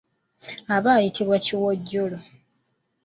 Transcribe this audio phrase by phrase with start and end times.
[0.75, 2.17] Aba ayitibwa kiwojjolo.